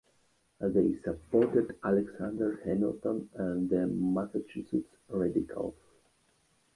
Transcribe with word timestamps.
They 0.59 0.95
supported 1.03 1.77
Alexander 1.83 2.59
Hamilton 2.65 3.29
and 3.35 3.69
the 3.69 3.85
Massachusetts 3.85 4.95
radicals. 5.09 5.75